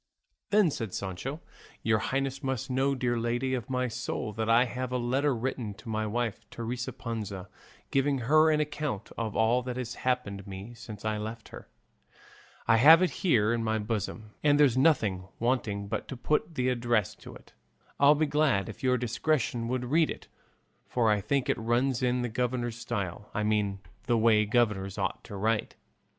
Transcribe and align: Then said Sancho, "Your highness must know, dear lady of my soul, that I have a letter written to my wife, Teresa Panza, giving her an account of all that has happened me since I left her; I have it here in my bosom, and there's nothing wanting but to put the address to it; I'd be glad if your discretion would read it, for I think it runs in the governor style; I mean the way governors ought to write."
Then 0.49 0.71
said 0.71 0.95
Sancho, 0.95 1.41
"Your 1.83 1.99
highness 1.99 2.41
must 2.41 2.71
know, 2.71 2.95
dear 2.95 3.19
lady 3.19 3.53
of 3.53 3.69
my 3.69 3.87
soul, 3.87 4.33
that 4.33 4.49
I 4.49 4.65
have 4.65 4.91
a 4.91 4.97
letter 4.97 5.35
written 5.35 5.75
to 5.75 5.89
my 5.89 6.07
wife, 6.07 6.49
Teresa 6.49 6.91
Panza, 6.91 7.47
giving 7.91 8.17
her 8.21 8.49
an 8.49 8.59
account 8.59 9.11
of 9.15 9.35
all 9.35 9.61
that 9.61 9.77
has 9.77 9.93
happened 10.01 10.47
me 10.47 10.73
since 10.73 11.05
I 11.05 11.19
left 11.19 11.49
her; 11.49 11.69
I 12.67 12.77
have 12.77 13.03
it 13.03 13.11
here 13.21 13.53
in 13.53 13.63
my 13.63 13.77
bosom, 13.77 14.31
and 14.43 14.59
there's 14.59 14.75
nothing 14.75 15.27
wanting 15.37 15.87
but 15.87 16.07
to 16.07 16.17
put 16.17 16.55
the 16.55 16.69
address 16.69 17.13
to 17.17 17.35
it; 17.35 17.53
I'd 17.99 18.17
be 18.17 18.25
glad 18.25 18.69
if 18.69 18.81
your 18.81 18.97
discretion 18.97 19.67
would 19.67 19.85
read 19.85 20.09
it, 20.09 20.27
for 20.87 21.11
I 21.11 21.21
think 21.21 21.47
it 21.47 21.59
runs 21.59 22.01
in 22.01 22.23
the 22.23 22.27
governor 22.27 22.71
style; 22.71 23.29
I 23.35 23.43
mean 23.43 23.81
the 24.07 24.17
way 24.17 24.45
governors 24.47 24.97
ought 24.97 25.23
to 25.25 25.35
write." 25.35 25.75